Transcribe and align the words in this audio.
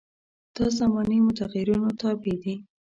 دا 0.55 0.65
زماني 0.79 1.17
متغیرونو 1.27 1.89
تابع 2.01 2.35
دي. 2.43 2.55